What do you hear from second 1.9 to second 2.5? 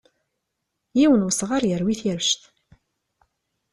tirect.